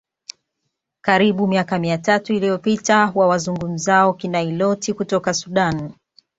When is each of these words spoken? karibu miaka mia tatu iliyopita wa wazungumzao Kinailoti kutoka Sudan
karibu 1.01 1.47
miaka 1.47 1.79
mia 1.79 1.97
tatu 1.97 2.33
iliyopita 2.33 3.11
wa 3.15 3.27
wazungumzao 3.27 4.13
Kinailoti 4.13 4.93
kutoka 4.93 5.33
Sudan 5.33 5.91